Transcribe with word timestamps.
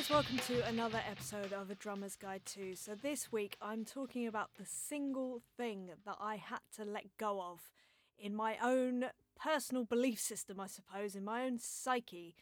guys, 0.00 0.08
welcome 0.08 0.38
to 0.38 0.66
another 0.66 1.00
episode 1.10 1.52
of 1.52 1.70
A 1.70 1.74
Drummer's 1.74 2.16
Guide 2.16 2.46
To. 2.54 2.74
So, 2.74 2.94
this 2.94 3.30
week 3.30 3.58
I'm 3.60 3.84
talking 3.84 4.26
about 4.26 4.48
the 4.56 4.64
single 4.64 5.42
thing 5.58 5.90
that 6.06 6.16
I 6.18 6.36
had 6.36 6.60
to 6.76 6.86
let 6.86 7.18
go 7.18 7.42
of 7.42 7.70
in 8.18 8.34
my 8.34 8.56
own 8.62 9.06
personal 9.38 9.84
belief 9.84 10.18
system, 10.18 10.58
I 10.58 10.68
suppose, 10.68 11.14
in 11.14 11.22
my 11.22 11.44
own 11.44 11.58
psyche, 11.58 12.34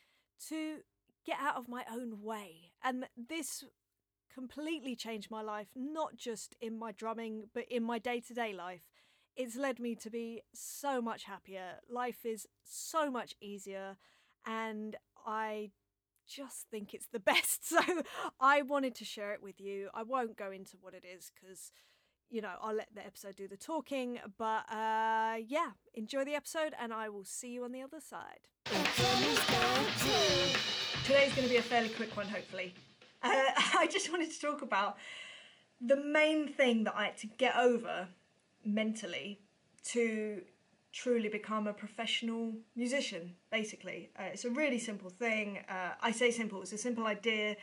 to 0.48 0.78
get 1.26 1.38
out 1.40 1.56
of 1.56 1.68
my 1.68 1.84
own 1.90 2.22
way. 2.22 2.70
And 2.84 3.06
this 3.16 3.64
completely 4.32 4.94
changed 4.94 5.28
my 5.28 5.42
life, 5.42 5.68
not 5.74 6.16
just 6.16 6.54
in 6.60 6.78
my 6.78 6.92
drumming, 6.92 7.46
but 7.54 7.64
in 7.68 7.82
my 7.82 7.98
day 7.98 8.20
to 8.20 8.34
day 8.34 8.52
life. 8.52 8.82
It's 9.34 9.56
led 9.56 9.80
me 9.80 9.96
to 9.96 10.10
be 10.10 10.42
so 10.54 11.02
much 11.02 11.24
happier. 11.24 11.80
Life 11.90 12.24
is 12.24 12.46
so 12.62 13.10
much 13.10 13.34
easier, 13.40 13.96
and 14.46 14.94
I 15.26 15.70
just 16.28 16.66
think 16.70 16.94
it's 16.94 17.08
the 17.12 17.20
best. 17.32 17.68
So 17.68 17.80
I 18.40 18.62
wanted 18.62 18.94
to 18.96 19.04
share 19.04 19.32
it 19.32 19.42
with 19.42 19.60
you. 19.60 19.88
I 19.94 20.02
won't 20.02 20.36
go 20.36 20.50
into 20.50 20.76
what 20.80 20.94
it 20.94 21.04
is 21.04 21.30
because, 21.34 21.72
you 22.30 22.40
know, 22.40 22.52
I'll 22.60 22.74
let 22.74 22.88
the 22.94 23.04
episode 23.04 23.36
do 23.36 23.48
the 23.48 23.56
talking. 23.56 24.18
But 24.38 24.70
uh, 24.70 25.36
yeah, 25.46 25.70
enjoy 25.94 26.24
the 26.24 26.34
episode 26.34 26.74
and 26.80 26.92
I 26.92 27.08
will 27.08 27.24
see 27.24 27.48
you 27.48 27.64
on 27.64 27.72
the 27.72 27.82
other 27.82 28.00
side. 28.00 28.48
Today's 31.04 31.34
going 31.34 31.48
to 31.48 31.48
be 31.48 31.56
a 31.56 31.62
fairly 31.62 31.88
quick 31.88 32.16
one, 32.16 32.28
hopefully. 32.28 32.74
Uh, 33.22 33.30
I 33.78 33.88
just 33.90 34.10
wanted 34.12 34.30
to 34.30 34.40
talk 34.40 34.62
about 34.62 34.96
the 35.80 35.96
main 35.96 36.48
thing 36.48 36.84
that 36.84 36.94
I 36.96 37.06
had 37.06 37.16
to 37.18 37.26
get 37.26 37.56
over 37.56 38.08
mentally 38.64 39.40
to 39.92 40.42
truly 40.92 41.28
become 41.28 41.66
a 41.66 41.72
professional 41.72 42.54
musician, 42.74 43.34
basically. 43.50 44.10
Uh, 44.18 44.24
it's 44.32 44.44
a 44.44 44.50
really 44.50 44.78
simple 44.78 45.10
thing. 45.10 45.58
Uh, 45.68 45.90
I 46.00 46.12
say 46.12 46.30
simple, 46.30 46.62
it's 46.62 46.72
a 46.72 46.78
simple 46.78 47.06
idea. 47.06 47.56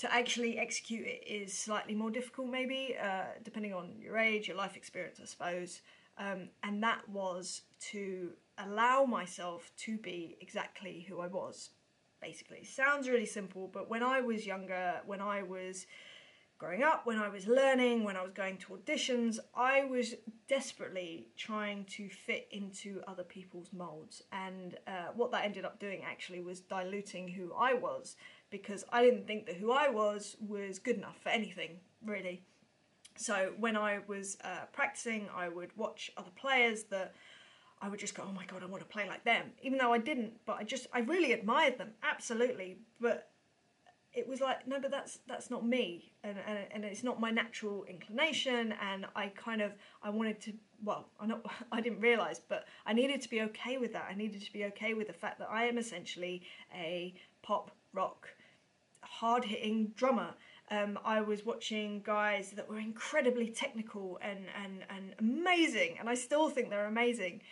To 0.00 0.12
actually 0.12 0.58
execute 0.58 1.06
it 1.06 1.24
is 1.26 1.56
slightly 1.56 1.94
more 1.94 2.10
difficult, 2.10 2.48
maybe, 2.50 2.94
uh, 3.02 3.24
depending 3.42 3.72
on 3.72 3.94
your 3.98 4.18
age, 4.18 4.46
your 4.46 4.56
life 4.56 4.76
experience, 4.76 5.18
I 5.22 5.24
suppose. 5.24 5.80
Um, 6.18 6.50
and 6.62 6.82
that 6.82 7.08
was 7.08 7.62
to 7.92 8.32
allow 8.58 9.04
myself 9.04 9.70
to 9.84 9.96
be 9.96 10.36
exactly 10.40 11.06
who 11.08 11.20
I 11.20 11.28
was, 11.28 11.70
basically. 12.20 12.64
Sounds 12.64 13.08
really 13.08 13.26
simple, 13.26 13.70
but 13.72 13.88
when 13.88 14.02
I 14.02 14.20
was 14.20 14.46
younger, 14.46 15.00
when 15.06 15.20
I 15.20 15.42
was 15.42 15.86
growing 16.58 16.82
up, 16.82 17.06
when 17.06 17.18
I 17.18 17.28
was 17.28 17.46
learning, 17.46 18.04
when 18.04 18.16
I 18.16 18.22
was 18.22 18.32
going 18.32 18.56
to 18.58 18.68
auditions, 18.68 19.38
I 19.54 19.84
was 19.84 20.14
desperately 20.48 21.28
trying 21.36 21.84
to 21.96 22.08
fit 22.08 22.48
into 22.50 23.02
other 23.06 23.24
people's 23.24 23.72
molds. 23.72 24.22
And 24.32 24.76
uh, 24.86 25.08
what 25.14 25.30
that 25.32 25.44
ended 25.44 25.64
up 25.64 25.78
doing 25.78 26.02
actually 26.04 26.40
was 26.40 26.60
diluting 26.60 27.28
who 27.28 27.52
I 27.54 27.74
was 27.74 28.16
because 28.50 28.84
I 28.90 29.02
didn't 29.02 29.26
think 29.26 29.46
that 29.46 29.56
who 29.56 29.72
I 29.72 29.88
was 29.88 30.36
was 30.40 30.78
good 30.78 30.96
enough 30.96 31.16
for 31.22 31.28
anything, 31.28 31.78
really. 32.04 32.42
So 33.16 33.52
when 33.58 33.76
I 33.76 34.00
was 34.06 34.38
uh, 34.44 34.66
practicing, 34.72 35.28
I 35.34 35.48
would 35.48 35.76
watch 35.76 36.10
other 36.16 36.30
players 36.36 36.84
that 36.84 37.14
I 37.82 37.88
would 37.88 38.00
just 38.00 38.14
go, 38.14 38.24
oh 38.26 38.32
my 38.32 38.46
god, 38.46 38.62
I 38.62 38.66
want 38.66 38.82
to 38.82 38.88
play 38.88 39.06
like 39.06 39.24
them, 39.24 39.52
even 39.62 39.78
though 39.78 39.92
I 39.92 39.98
didn't. 39.98 40.32
But 40.46 40.56
I 40.58 40.64
just, 40.64 40.86
I 40.92 41.00
really 41.00 41.32
admired 41.32 41.76
them, 41.78 41.90
absolutely. 42.02 42.78
But 43.00 43.30
it 44.16 44.26
was 44.26 44.40
like 44.40 44.66
no 44.66 44.80
but 44.80 44.90
that's 44.90 45.20
that's 45.28 45.50
not 45.50 45.64
me. 45.64 46.12
And, 46.24 46.36
and 46.46 46.58
and 46.72 46.84
it's 46.84 47.04
not 47.04 47.20
my 47.20 47.30
natural 47.30 47.84
inclination 47.84 48.74
and 48.82 49.06
i 49.14 49.28
kind 49.28 49.60
of 49.60 49.72
i 50.02 50.10
wanted 50.10 50.40
to 50.40 50.52
well 50.82 51.06
i 51.20 51.26
not 51.26 51.44
i 51.70 51.80
didn't 51.80 52.00
realize 52.00 52.40
but 52.40 52.64
i 52.86 52.92
needed 52.92 53.20
to 53.20 53.30
be 53.30 53.42
okay 53.42 53.78
with 53.78 53.92
that. 53.92 54.08
I 54.10 54.14
needed 54.14 54.42
to 54.42 54.52
be 54.52 54.64
okay 54.64 54.94
with 54.94 55.06
the 55.06 55.12
fact 55.12 55.38
that 55.38 55.48
i 55.50 55.64
am 55.64 55.78
essentially 55.78 56.42
a 56.74 57.14
pop 57.42 57.70
rock 57.92 58.28
hard 59.02 59.44
hitting 59.44 59.92
drummer. 59.96 60.34
Um, 60.70 60.98
I 61.04 61.20
was 61.20 61.46
watching 61.46 62.02
guys 62.04 62.50
that 62.56 62.68
were 62.68 62.80
incredibly 62.80 63.48
technical 63.48 64.18
and, 64.20 64.40
and, 64.62 64.84
and 64.90 65.14
amazing, 65.20 65.96
and 66.00 66.08
I 66.08 66.14
still 66.14 66.50
think 66.50 66.70
they're 66.70 66.86
amazing, 66.86 67.42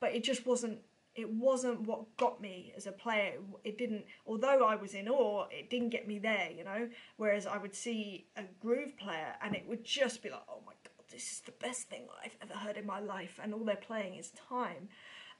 but 0.00 0.12
it 0.14 0.24
just 0.24 0.44
wasn't 0.44 0.80
it 1.14 1.30
wasn't 1.30 1.80
what 1.82 2.16
got 2.16 2.40
me 2.40 2.72
as 2.76 2.86
a 2.86 2.92
player. 2.92 3.34
It 3.62 3.78
didn't, 3.78 4.04
although 4.26 4.64
I 4.64 4.74
was 4.74 4.94
in 4.94 5.08
awe, 5.08 5.46
it 5.50 5.70
didn't 5.70 5.90
get 5.90 6.08
me 6.08 6.18
there, 6.18 6.48
you 6.56 6.64
know. 6.64 6.88
Whereas 7.16 7.46
I 7.46 7.58
would 7.58 7.74
see 7.74 8.26
a 8.36 8.42
groove 8.60 8.96
player 8.96 9.34
and 9.42 9.54
it 9.54 9.64
would 9.68 9.84
just 9.84 10.22
be 10.22 10.30
like, 10.30 10.42
oh 10.48 10.60
my 10.66 10.72
god, 10.84 11.04
this 11.10 11.30
is 11.32 11.40
the 11.40 11.52
best 11.52 11.88
thing 11.88 12.06
I've 12.24 12.36
ever 12.42 12.58
heard 12.58 12.76
in 12.76 12.86
my 12.86 13.00
life, 13.00 13.38
and 13.42 13.54
all 13.54 13.64
they're 13.64 13.76
playing 13.76 14.16
is 14.16 14.32
time. 14.48 14.88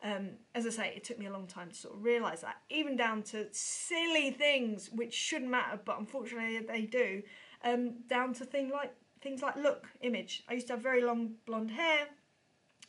Um, 0.02 0.30
as 0.54 0.66
I 0.66 0.70
say, 0.70 0.92
it 0.94 1.02
took 1.02 1.18
me 1.18 1.26
a 1.26 1.32
long 1.32 1.46
time 1.46 1.70
to 1.70 1.74
sort 1.74 1.94
of 1.94 2.04
realise 2.04 2.40
that, 2.42 2.56
even 2.68 2.96
down 2.96 3.22
to 3.24 3.46
silly 3.52 4.30
things 4.30 4.90
which 4.90 5.14
shouldn't 5.14 5.50
matter, 5.50 5.80
but 5.84 5.98
unfortunately 5.98 6.60
they 6.60 6.82
do. 6.82 7.22
Um, 7.64 7.94
down 8.08 8.34
to 8.34 8.44
thing 8.44 8.70
like 8.70 8.92
things 9.22 9.40
like 9.40 9.56
look, 9.56 9.88
image. 10.02 10.44
I 10.48 10.52
used 10.54 10.66
to 10.66 10.74
have 10.74 10.82
very 10.82 11.02
long 11.02 11.32
blonde 11.46 11.70
hair. 11.70 12.08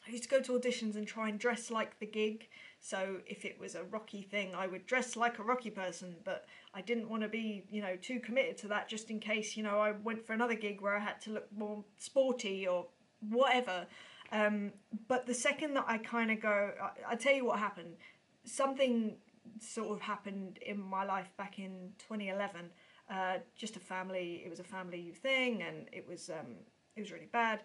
I 0.05 0.11
used 0.11 0.23
to 0.23 0.29
go 0.29 0.41
to 0.41 0.51
auditions 0.51 0.95
and 0.95 1.07
try 1.07 1.29
and 1.29 1.39
dress 1.39 1.71
like 1.71 1.99
the 1.99 2.05
gig. 2.05 2.49
So 2.85 3.17
if 3.25 3.45
it 3.45 3.59
was 3.59 3.73
a 3.73 3.83
rocky 3.85 4.21
thing, 4.21 4.53
I 4.53 4.67
would 4.67 4.85
dress 4.85 5.15
like 5.15 5.39
a 5.39 5.43
rocky 5.43 5.71
person, 5.71 6.17
but 6.23 6.45
I 6.71 6.81
didn't 6.81 7.09
want 7.09 7.23
to 7.23 7.27
be, 7.27 7.63
you 7.67 7.81
know, 7.81 7.95
too 7.99 8.19
committed 8.19 8.59
to 8.59 8.67
that 8.67 8.87
just 8.87 9.09
in 9.09 9.19
case, 9.19 9.57
you 9.57 9.63
know, 9.63 9.79
I 9.79 9.93
went 10.03 10.23
for 10.23 10.33
another 10.33 10.53
gig 10.53 10.81
where 10.81 10.95
I 10.95 10.99
had 10.99 11.19
to 11.21 11.31
look 11.31 11.47
more 11.51 11.83
sporty 11.97 12.67
or 12.67 12.85
whatever. 13.27 13.87
Um, 14.31 14.71
but 15.07 15.25
the 15.25 15.33
second 15.33 15.73
that 15.73 15.85
I 15.87 15.97
kind 15.97 16.29
of 16.29 16.39
go, 16.39 16.73
I, 16.79 17.13
I 17.13 17.15
tell 17.15 17.33
you 17.33 17.43
what 17.43 17.57
happened. 17.57 17.95
Something 18.43 19.15
sort 19.59 19.89
of 19.89 20.01
happened 20.01 20.59
in 20.63 20.79
my 20.79 21.05
life 21.05 21.31
back 21.37 21.57
in 21.57 21.89
2011. 21.97 22.69
Uh, 23.09 23.37
just 23.55 23.77
a 23.77 23.79
family, 23.79 24.43
it 24.45 24.49
was 24.51 24.59
a 24.59 24.63
family 24.63 25.11
thing, 25.23 25.63
and 25.63 25.87
it 25.91 26.07
was 26.07 26.29
um, 26.29 26.53
it 26.95 27.01
was 27.01 27.11
really 27.11 27.29
bad. 27.31 27.63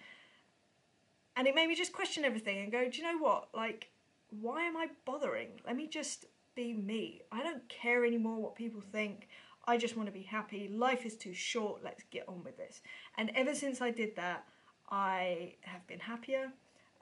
And 1.37 1.47
it 1.47 1.55
made 1.55 1.69
me 1.69 1.75
just 1.75 1.93
question 1.93 2.25
everything 2.25 2.63
and 2.63 2.73
go, 2.73 2.89
do 2.89 2.97
you 2.97 3.05
know 3.05 3.19
what? 3.19 3.49
Like, 3.55 3.91
why 4.31 4.65
am 4.65 4.77
I 4.77 4.89
bothering? 5.05 5.49
Let 5.67 5.77
me 5.77 5.87
just 5.87 6.27
be 6.55 6.73
me. 6.73 7.23
I 7.33 7.43
don't 7.43 7.67
care 7.69 8.05
anymore 8.05 8.41
what 8.41 8.55
people 8.55 8.83
think. 8.93 9.29
I 9.67 9.77
just 9.77 9.97
want 9.97 10.09
to 10.09 10.13
be 10.13 10.23
happy. 10.23 10.69
Life 10.69 11.05
is 11.05 11.17
too 11.17 11.35
short. 11.35 11.83
Let's 11.85 12.03
get 12.11 12.29
on 12.29 12.43
with 12.45 12.57
this. 12.57 12.81
And 13.19 13.31
ever 13.35 13.55
since 13.55 13.81
I 13.81 13.91
did 13.91 14.17
that, 14.17 14.45
I 14.91 15.55
have 15.63 15.87
been 15.87 16.01
happier. 16.01 16.53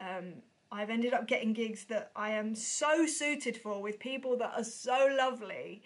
Um, 0.00 0.34
I've 0.70 0.90
ended 0.90 1.14
up 1.14 1.26
getting 1.26 1.52
gigs 1.52 1.84
that 1.84 2.10
I 2.14 2.30
am 2.30 2.54
so 2.54 3.06
suited 3.06 3.56
for 3.56 3.80
with 3.80 3.98
people 3.98 4.36
that 4.38 4.52
are 4.56 4.64
so 4.64 5.08
lovely. 5.16 5.82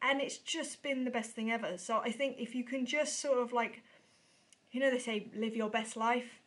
And 0.00 0.20
it's 0.20 0.38
just 0.38 0.82
been 0.82 1.04
the 1.04 1.10
best 1.10 1.30
thing 1.32 1.52
ever. 1.52 1.78
So 1.78 1.98
I 1.98 2.10
think 2.10 2.36
if 2.38 2.54
you 2.54 2.64
can 2.64 2.84
just 2.84 3.20
sort 3.20 3.38
of 3.38 3.52
like, 3.52 3.82
you 4.72 4.80
know, 4.80 4.90
they 4.90 4.98
say 4.98 5.30
live 5.36 5.54
your 5.54 5.70
best 5.70 5.96
life, 5.96 6.40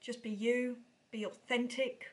just 0.00 0.22
be 0.22 0.30
you, 0.30 0.78
be 1.12 1.24
authentic, 1.24 2.06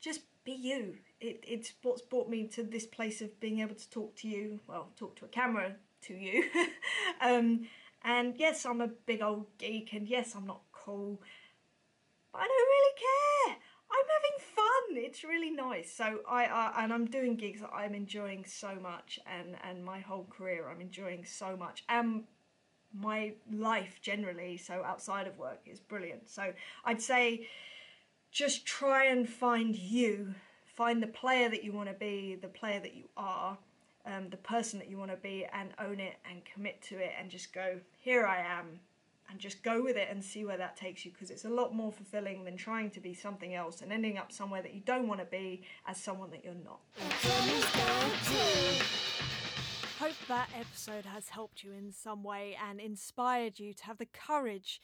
just 0.00 0.20
be 0.44 0.52
you. 0.52 0.96
It, 1.20 1.44
it's 1.46 1.72
what's 1.82 2.02
brought 2.02 2.28
me 2.28 2.46
to 2.48 2.62
this 2.62 2.86
place 2.86 3.20
of 3.20 3.38
being 3.40 3.60
able 3.60 3.74
to 3.74 3.90
talk 3.90 4.16
to 4.16 4.28
you, 4.28 4.60
well, 4.66 4.88
talk 4.96 5.16
to 5.16 5.24
a 5.24 5.28
camera 5.28 5.76
to 6.02 6.14
you. 6.14 6.44
um, 7.20 7.66
and 8.04 8.34
yes, 8.36 8.66
I'm 8.66 8.80
a 8.80 8.88
big 8.88 9.22
old 9.22 9.46
geek, 9.58 9.92
and 9.92 10.08
yes, 10.08 10.34
I'm 10.34 10.46
not 10.46 10.62
cool, 10.72 11.20
but 12.32 12.38
I 12.40 12.46
don't 12.46 12.50
really 12.50 12.94
care. 12.98 13.56
I'm 13.92 14.06
having 14.16 14.54
fun. 14.54 15.04
It's 15.04 15.22
really 15.22 15.50
nice. 15.50 15.92
So 15.92 16.20
I, 16.28 16.46
I 16.46 16.84
and 16.84 16.92
I'm 16.92 17.06
doing 17.06 17.36
gigs 17.36 17.60
that 17.60 17.70
I'm 17.72 17.94
enjoying 17.94 18.44
so 18.46 18.74
much, 18.80 19.20
and 19.26 19.56
and 19.62 19.84
my 19.84 20.00
whole 20.00 20.26
career 20.30 20.68
I'm 20.68 20.80
enjoying 20.80 21.24
so 21.24 21.56
much, 21.56 21.84
and 21.88 22.24
my 22.94 23.34
life 23.52 24.00
generally. 24.02 24.56
So 24.56 24.82
outside 24.84 25.26
of 25.26 25.38
work 25.38 25.60
is 25.66 25.78
brilliant. 25.78 26.28
So 26.28 26.52
I'd 26.84 27.02
say 27.02 27.46
just 28.32 28.64
try 28.64 29.04
and 29.04 29.28
find 29.28 29.76
you, 29.76 30.34
find 30.64 31.02
the 31.02 31.06
player 31.06 31.50
that 31.50 31.62
you 31.62 31.70
want 31.72 31.88
to 31.88 31.94
be, 31.94 32.36
the 32.40 32.48
player 32.48 32.80
that 32.80 32.94
you 32.94 33.04
are, 33.16 33.58
um, 34.06 34.30
the 34.30 34.38
person 34.38 34.78
that 34.78 34.88
you 34.88 34.96
want 34.96 35.10
to 35.10 35.18
be, 35.18 35.46
and 35.52 35.70
own 35.78 36.00
it 36.00 36.16
and 36.28 36.42
commit 36.44 36.80
to 36.82 36.96
it 36.96 37.12
and 37.20 37.30
just 37.30 37.52
go, 37.52 37.78
here 37.98 38.26
I 38.26 38.38
am, 38.38 38.80
and 39.30 39.38
just 39.38 39.62
go 39.62 39.82
with 39.82 39.96
it 39.96 40.08
and 40.10 40.24
see 40.24 40.46
where 40.46 40.56
that 40.56 40.76
takes 40.76 41.04
you 41.04 41.12
because 41.12 41.30
it's 41.30 41.44
a 41.44 41.50
lot 41.50 41.74
more 41.74 41.92
fulfilling 41.92 42.44
than 42.44 42.56
trying 42.56 42.90
to 42.90 43.00
be 43.00 43.12
something 43.12 43.54
else 43.54 43.82
and 43.82 43.92
ending 43.92 44.16
up 44.16 44.32
somewhere 44.32 44.62
that 44.62 44.74
you 44.74 44.80
don't 44.80 45.06
want 45.06 45.20
to 45.20 45.26
be 45.26 45.62
as 45.86 45.98
someone 45.98 46.30
that 46.30 46.42
you're 46.42 46.54
not. 46.54 46.80
Hope 49.98 50.16
that 50.28 50.48
episode 50.58 51.04
has 51.04 51.28
helped 51.28 51.62
you 51.62 51.72
in 51.72 51.92
some 51.92 52.24
way 52.24 52.56
and 52.68 52.80
inspired 52.80 53.58
you 53.60 53.72
to 53.74 53.84
have 53.84 53.98
the 53.98 54.06
courage 54.06 54.80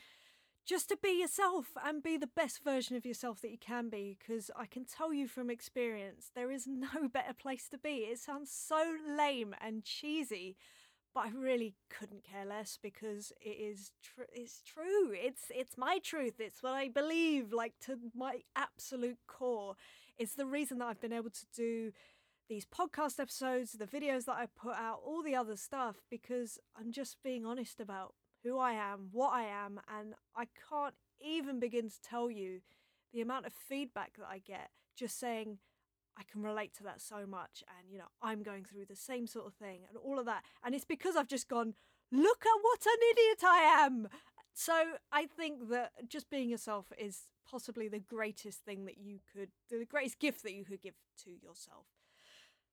just 0.69 0.91
to 0.91 0.99
be 1.03 1.19
yourself 1.19 1.69
and 1.82 2.03
be 2.03 2.19
the 2.19 2.26
best 2.26 2.62
version 2.62 2.94
of 2.94 3.06
yourself 3.06 3.41
that 3.41 3.50
you 3.50 3.56
can 3.59 3.88
be 3.88 4.19
because 4.19 4.50
I 4.55 4.67
can 4.67 4.85
tell 4.85 5.15
you 5.15 5.26
from 5.26 5.49
experience 5.49 6.31
there 6.35 6.50
is 6.50 6.67
no 6.67 7.09
better 7.11 7.32
place 7.32 7.69
to 7.70 7.79
be. 7.79 8.06
It 8.11 8.19
sounds 8.19 8.53
so 8.53 8.97
lame 9.09 9.55
and 9.62 9.82
cheesy, 9.82 10.56
but 11.15 11.20
I 11.20 11.31
really 11.31 11.75
couldn't 11.88 12.23
care 12.23 12.44
less 12.44 12.79
because 12.82 13.32
it 13.41 13.56
is 13.59 13.93
tr- 14.03 14.31
it's 14.31 14.61
true. 14.61 15.11
It's 15.12 15.44
it's 15.55 15.79
my 15.79 16.00
truth. 16.00 16.35
It's 16.38 16.62
what 16.62 16.75
I 16.75 16.91
believe 16.91 17.50
like 17.50 17.79
to 17.87 17.97
my 18.15 18.41
absolute 18.55 19.19
core. 19.26 19.75
It's 20.19 20.35
the 20.35 20.47
reason 20.47 20.79
that 20.79 20.88
I've 20.88 21.00
been 21.00 21.15
able 21.15 21.31
to 21.31 21.47
do 21.56 21.93
these 22.47 22.67
podcast 22.67 23.19
episodes, 23.19 23.73
the 23.73 23.87
videos 23.87 24.26
that 24.26 24.37
I 24.37 24.47
put 24.47 24.75
out, 24.75 25.00
all 25.05 25.23
the 25.23 25.35
other 25.35 25.56
stuff, 25.56 25.97
because 26.11 26.59
I'm 26.79 26.93
just 26.93 27.23
being 27.23 27.47
honest 27.47 27.81
about 27.81 28.15
who 28.44 28.58
I 28.58 28.73
am, 28.73 29.08
what 29.12 29.32
I 29.32 29.44
am, 29.44 29.81
and 29.99 30.14
I 30.37 30.46
can't 30.69 30.94
even 31.20 31.58
begin 31.58 31.88
to 31.88 32.00
tell 32.02 32.31
you 32.31 32.61
the 33.12 33.20
amount 33.20 33.46
of 33.46 33.52
feedback 33.52 34.17
that 34.19 34.29
I 34.31 34.38
get 34.38 34.70
just 34.96 35.19
saying, 35.19 35.58
I 36.19 36.23
can 36.31 36.43
relate 36.43 36.75
to 36.79 36.82
that 36.85 37.00
so 37.00 37.26
much, 37.26 37.62
and 37.79 37.90
you 37.90 37.99
know, 37.99 38.08
I'm 38.20 38.43
going 38.43 38.64
through 38.64 38.87
the 38.87 38.96
same 38.96 39.26
sort 39.26 39.46
of 39.46 39.55
thing, 39.55 39.82
and 39.88 39.96
all 39.96 40.19
of 40.19 40.26
that. 40.26 40.43
And 40.64 40.75
it's 40.75 40.85
because 40.85 41.14
I've 41.14 41.29
just 41.29 41.49
gone, 41.49 41.75
look 42.11 42.44
at 42.44 42.62
what 42.62 42.85
an 42.85 43.00
idiot 43.12 43.44
I 43.44 43.85
am. 43.85 44.08
So 44.55 44.75
I 45.12 45.26
think 45.26 45.69
that 45.70 45.93
just 46.08 46.29
being 46.31 46.50
yourself 46.50 46.87
is 46.99 47.29
possibly 47.49 47.87
the 47.87 48.00
greatest 48.00 48.64
thing 48.64 48.87
that 48.87 48.99
you 48.99 49.20
could, 49.32 49.50
the 49.70 49.84
greatest 49.84 50.19
gift 50.19 50.43
that 50.43 50.52
you 50.52 50.64
could 50.64 50.82
give 50.82 50.94
to 51.25 51.31
yourself. 51.31 51.87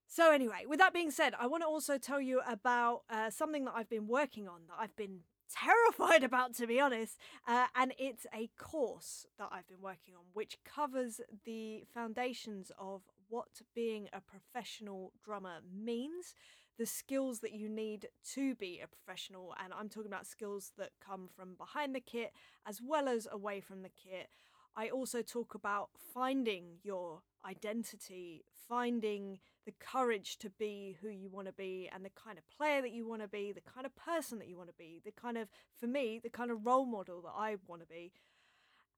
So, 0.08 0.32
anyway, 0.32 0.66
with 0.68 0.80
that 0.80 0.94
being 0.94 1.12
said, 1.12 1.34
I 1.40 1.48
want 1.48 1.64
to 1.64 1.68
also 1.68 1.98
tell 1.98 2.22
you 2.22 2.42
about 2.48 3.04
uh, 3.10 3.30
something 3.30 3.66
that 3.66 3.74
I've 3.76 3.90
been 3.90 4.08
working 4.08 4.48
on 4.48 4.62
that 4.68 4.78
I've 4.80 4.96
been 4.96 5.20
terrified 5.54 6.24
about, 6.24 6.54
to 6.56 6.68
be 6.68 6.80
honest. 6.80 7.18
Uh, 7.48 7.68
and 7.76 7.94
it's 7.98 8.26
a 8.34 8.50
course 8.58 9.26
that 9.38 9.50
I've 9.52 9.68
been 9.68 9.82
working 9.82 10.16
on, 10.16 10.24
which 10.34 10.58
covers 10.64 11.22
the 11.46 11.84
foundations 11.94 12.72
of 12.78 13.02
what 13.30 13.62
being 13.74 14.08
a 14.14 14.22
professional 14.22 15.14
drummer 15.24 15.58
means, 15.74 16.34
the 16.78 16.86
skills 16.86 17.40
that 17.40 17.54
you 17.54 17.70
need 17.70 18.08
to 18.34 18.56
be 18.56 18.82
a 18.84 18.88
professional. 18.88 19.56
And 19.64 19.74
I'm 19.74 19.90
talking 19.90 20.12
about 20.12 20.28
skills 20.28 20.72
that 20.78 20.92
come 21.06 21.30
from 21.36 21.56
behind 21.56 21.96
the 21.96 22.02
kit 22.02 22.34
as 22.68 22.82
well 22.82 23.08
as 23.08 23.28
away 23.32 23.62
from 23.62 23.82
the 23.82 23.90
kit. 23.90 24.30
I 24.76 24.90
also 24.90 25.22
talk 25.22 25.56
about 25.56 25.90
finding 26.14 26.80
your 26.84 27.22
identity, 27.46 28.44
finding 28.68 29.40
the 29.66 29.74
courage 29.80 30.38
to 30.38 30.50
be 30.50 30.98
who 31.02 31.10
you 31.10 31.30
want 31.30 31.48
to 31.48 31.54
be 31.54 31.90
and 31.94 32.04
the 32.04 32.12
kind 32.12 32.38
of 32.38 32.44
player 32.50 32.82
that 32.82 32.92
you 32.92 33.08
want 33.08 33.22
to 33.22 33.28
be, 33.28 33.52
the 33.52 33.62
kind 33.62 33.86
of 33.86 33.96
person 33.96 34.40
that 34.40 34.48
you 34.48 34.58
want 34.58 34.70
to 34.70 34.76
be, 34.78 35.02
the 35.04 35.12
kind 35.12 35.38
of, 35.38 35.48
for 35.80 35.88
me, 35.88 36.20
the 36.22 36.30
kind 36.30 36.52
of 36.52 36.66
role 36.66 36.86
model 36.86 37.22
that 37.22 37.34
I 37.36 37.56
want 37.68 37.82
to 37.82 37.88
be. 37.88 38.12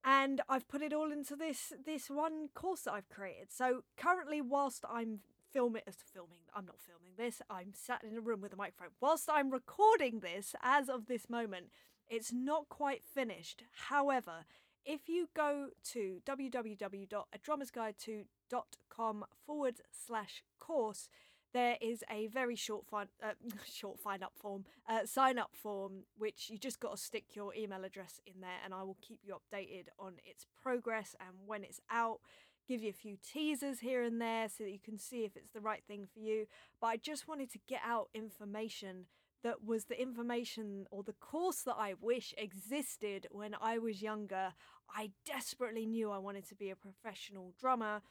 And 0.04 0.42
I've 0.48 0.68
put 0.68 0.82
it 0.82 0.94
all 0.94 1.12
into 1.12 1.36
this 1.36 1.74
this 1.86 2.10
one 2.10 2.48
course 2.54 2.82
that 2.82 2.94
I've 2.94 3.10
created. 3.10 3.52
So 3.52 3.84
currently, 3.98 4.42
whilst 4.42 4.86
I'm 4.90 5.20
filming, 5.52 5.82
uh, 5.88 5.92
filming, 6.14 6.40
I'm 6.56 6.66
not 6.66 6.80
filming 6.80 7.14
this. 7.18 7.42
I'm 7.50 7.74
sat 7.74 8.04
in 8.04 8.18
a 8.18 8.22
room 8.22 8.42
with 8.42 8.54
a 8.54 8.58
microphone. 8.58 8.94
Whilst 9.02 9.30
I'm 9.30 9.50
recording 9.50 10.20
this, 10.20 10.56
as 10.62 10.88
of 10.88 11.08
this 11.08 11.30
moment, 11.30 11.68
it's 12.10 12.32
not 12.32 12.70
quite 12.70 13.04
finished. 13.06 13.64
However, 13.90 14.46
if 14.88 15.10
you 15.10 15.28
go 15.36 15.68
to 15.92 16.22
www.adrummersguideto.com 16.26 19.26
forward 19.46 19.82
slash 19.92 20.44
course, 20.60 21.10
there 21.54 21.78
is 21.82 22.06
a 22.10 22.28
very 22.28 22.56
short 22.56 22.86
fine, 22.90 23.08
uh, 23.22 23.34
short 23.72 24.02
sign 24.02 24.24
up 24.24 24.32
form, 24.38 24.64
uh, 24.90 25.06
sign 25.06 25.38
up 25.38 25.52
form, 25.54 26.06
which 26.18 26.50
you 26.50 26.58
just 26.58 26.80
got 26.80 26.96
to 26.96 26.98
stick 26.98 27.36
your 27.36 27.54
email 27.54 27.84
address 27.84 28.22
in 28.26 28.40
there, 28.40 28.60
and 28.64 28.74
I 28.74 28.84
will 28.84 28.96
keep 29.02 29.20
you 29.24 29.36
updated 29.36 29.88
on 30.00 30.14
its 30.26 30.46
progress 30.64 31.18
and 31.20 31.32
when 31.46 31.66
it's 31.66 31.82
out. 31.92 32.22
Give 32.68 32.82
you 32.82 32.90
a 32.90 32.94
few 32.94 33.18
teasers 33.18 33.80
here 33.80 34.04
and 34.04 34.22
there 34.22 34.50
so 34.50 34.66
that 34.66 34.72
you 34.72 34.80
can 34.80 34.98
see 34.98 35.24
if 35.24 35.38
it's 35.38 35.52
the 35.54 35.62
right 35.62 35.84
thing 35.88 36.06
for 36.14 36.20
you. 36.20 36.48
But 36.82 36.88
I 36.88 36.98
just 36.98 37.26
wanted 37.28 37.50
to 37.54 37.60
get 37.68 37.80
out 37.86 38.10
information 38.14 39.06
that 39.48 39.64
was 39.64 39.86
the 39.86 40.00
information 40.00 40.86
or 40.92 41.04
the 41.04 41.14
course 41.14 41.62
that 41.62 41.78
I 41.80 41.94
wish 42.02 42.34
existed 42.38 43.28
when 43.32 43.56
I 43.62 43.78
was 43.78 44.02
younger. 44.02 44.52
I 44.94 45.12
desperately 45.26 45.86
knew 45.86 46.12
I 46.12 46.18
wanted 46.18 46.46
to 46.50 46.56
be 46.56 46.70
a 46.70 46.76
professional 46.76 47.54
drummer, 47.58 48.02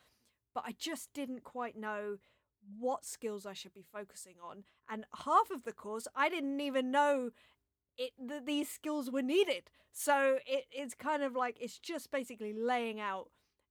but 0.55 0.65
I 0.67 0.75
just 0.79 1.13
didn't 1.13 1.45
quite 1.45 1.77
know 1.77 2.17
what 2.79 3.05
skills 3.05 3.45
I 3.45 3.53
should 3.53 3.75
be 3.75 3.85
focusing 3.93 4.37
on. 4.43 4.65
And 4.89 5.05
half 5.27 5.51
of 5.51 5.65
the 5.65 5.75
course, 5.75 6.09
I 6.17 6.31
didn't 6.31 6.59
even 6.61 6.91
know 6.91 7.33
it 7.99 8.13
that 8.19 8.47
these 8.47 8.71
skills 8.71 9.11
were 9.11 9.21
needed. 9.21 9.65
So 9.93 10.39
it, 10.47 10.65
it's 10.73 10.95
kind 10.95 11.23
of 11.23 11.37
like 11.37 11.59
it's 11.61 11.79
just 11.79 12.11
basically 12.11 12.55
laying 12.55 12.99
out 12.99 13.29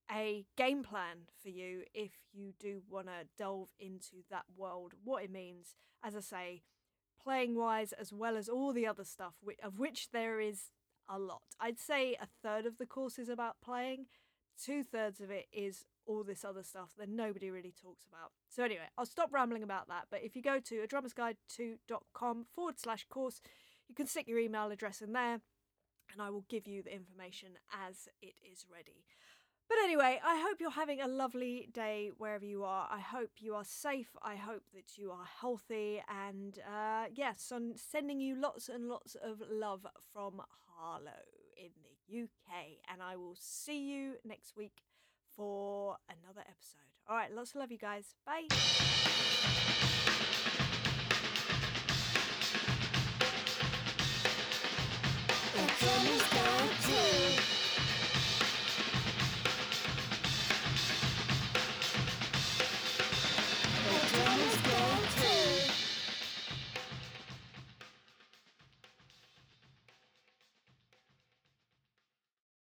a 0.08 0.44
game 0.56 0.84
plan 0.84 1.26
for 1.42 1.48
you 1.48 1.82
if 1.92 2.12
you 2.32 2.52
do 2.60 2.82
want 2.88 3.08
to 3.08 3.26
delve 3.36 3.70
into 3.80 4.22
that 4.30 4.44
world, 4.56 4.92
what 5.02 5.24
it 5.24 5.32
means. 5.32 5.74
As 6.04 6.14
I 6.14 6.20
say, 6.20 6.62
playing 7.26 7.56
wise 7.56 7.92
as 7.92 8.12
well 8.12 8.36
as 8.36 8.48
all 8.48 8.72
the 8.72 8.86
other 8.86 9.04
stuff, 9.04 9.34
of 9.62 9.78
which 9.80 10.10
there 10.12 10.40
is 10.40 10.70
a 11.08 11.18
lot. 11.18 11.42
I'd 11.60 11.80
say 11.80 12.16
a 12.20 12.28
third 12.42 12.66
of 12.66 12.78
the 12.78 12.86
course 12.86 13.18
is 13.18 13.28
about 13.28 13.56
playing, 13.64 14.06
two 14.62 14.84
thirds 14.84 15.20
of 15.20 15.30
it 15.30 15.46
is 15.52 15.84
all 16.06 16.22
this 16.22 16.44
other 16.44 16.62
stuff 16.62 16.90
that 16.98 17.08
nobody 17.08 17.50
really 17.50 17.74
talks 17.82 18.06
about. 18.06 18.30
So, 18.48 18.62
anyway, 18.62 18.86
I'll 18.96 19.06
stop 19.06 19.32
rambling 19.32 19.64
about 19.64 19.88
that. 19.88 20.04
But 20.08 20.22
if 20.22 20.36
you 20.36 20.42
go 20.42 20.60
to 20.60 20.82
a 20.82 20.86
drummersguideto.com 20.86 22.46
forward 22.54 22.78
slash 22.78 23.04
course, 23.10 23.40
you 23.88 23.96
can 23.96 24.06
stick 24.06 24.28
your 24.28 24.38
email 24.38 24.70
address 24.70 25.02
in 25.02 25.12
there 25.12 25.40
and 26.12 26.22
I 26.22 26.30
will 26.30 26.44
give 26.48 26.68
you 26.68 26.82
the 26.82 26.94
information 26.94 27.58
as 27.88 28.08
it 28.22 28.34
is 28.40 28.66
ready. 28.72 29.04
But 29.68 29.78
anyway, 29.82 30.20
I 30.24 30.36
hope 30.46 30.60
you're 30.60 30.70
having 30.70 31.00
a 31.00 31.08
lovely 31.08 31.68
day 31.72 32.10
wherever 32.18 32.44
you 32.44 32.62
are. 32.64 32.88
I 32.90 33.00
hope 33.00 33.30
you 33.38 33.56
are 33.56 33.64
safe. 33.64 34.16
I 34.22 34.36
hope 34.36 34.62
that 34.74 34.96
you 34.96 35.10
are 35.10 35.26
healthy. 35.40 36.02
And 36.08 36.58
uh, 36.60 37.06
yes, 37.12 37.52
I'm 37.54 37.76
sending 37.76 38.20
you 38.20 38.36
lots 38.40 38.68
and 38.68 38.88
lots 38.88 39.16
of 39.16 39.42
love 39.50 39.84
from 40.12 40.40
Harlow 40.76 41.10
in 41.56 41.70
the 41.82 42.22
UK. 42.22 42.78
And 42.92 43.02
I 43.02 43.16
will 43.16 43.36
see 43.38 43.92
you 43.92 44.14
next 44.24 44.56
week 44.56 44.82
for 45.34 45.96
another 46.08 46.42
episode. 46.42 46.86
All 47.08 47.16
right, 47.16 47.32
lots 47.34 47.50
of 47.50 47.56
love, 47.56 47.72
you 47.72 47.78
guys. 47.78 48.14
Bye. 48.24 48.46
It's 55.58 56.45